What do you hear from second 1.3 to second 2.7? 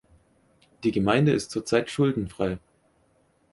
ist zurzeit schuldenfrei.